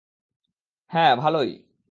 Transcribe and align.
হ্যাঁ, 0.91 1.15
ভালোই। 1.15 1.51